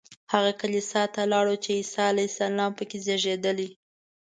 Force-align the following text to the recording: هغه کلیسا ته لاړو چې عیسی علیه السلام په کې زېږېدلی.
هغه 0.33 0.51
کلیسا 0.61 1.03
ته 1.13 1.21
لاړو 1.31 1.55
چې 1.63 1.69
عیسی 1.79 2.01
علیه 2.11 2.27
السلام 2.31 2.71
په 2.77 2.83
کې 2.89 2.97
زېږېدلی. 3.05 3.69